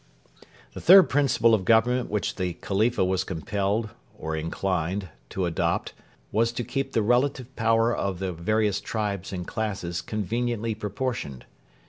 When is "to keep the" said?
6.53-7.03